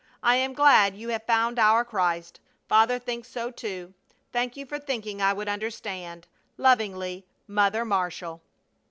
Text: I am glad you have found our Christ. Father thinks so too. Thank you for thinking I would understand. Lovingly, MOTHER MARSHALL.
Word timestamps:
I 0.23 0.37
am 0.37 0.53
glad 0.55 0.95
you 0.97 1.09
have 1.09 1.27
found 1.27 1.59
our 1.59 1.85
Christ. 1.85 2.39
Father 2.67 2.97
thinks 2.97 3.27
so 3.27 3.51
too. 3.51 3.93
Thank 4.33 4.57
you 4.57 4.65
for 4.65 4.79
thinking 4.79 5.21
I 5.21 5.31
would 5.31 5.47
understand. 5.47 6.25
Lovingly, 6.57 7.27
MOTHER 7.47 7.85
MARSHALL. 7.85 8.41